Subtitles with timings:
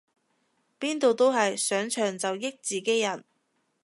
[0.79, 3.23] 邊度都係上場就益自己人